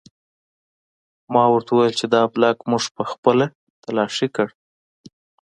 [1.33, 3.45] ما ورته وویل چې دا بلاک موږ پخپله
[3.85, 4.47] تلاشي کړ